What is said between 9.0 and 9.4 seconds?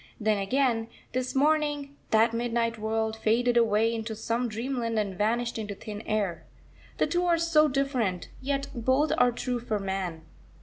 are